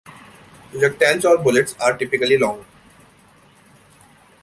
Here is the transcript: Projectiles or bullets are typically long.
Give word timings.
Projectiles 0.71 1.25
or 1.25 1.37
bullets 1.37 1.75
are 1.79 1.95
typically 1.95 2.35
long. 2.35 2.65